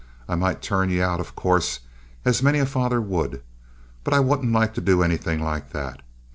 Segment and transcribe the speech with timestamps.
[0.27, 1.81] I might turn ye out, of course,
[2.25, 3.43] as many a father would;
[4.03, 6.01] but I wouldn't like to do anythin' like that.